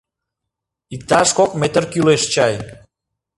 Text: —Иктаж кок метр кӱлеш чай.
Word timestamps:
—Иктаж 0.95 1.29
кок 1.37 1.51
метр 1.61 1.83
кӱлеш 1.91 2.23
чай. 2.33 2.53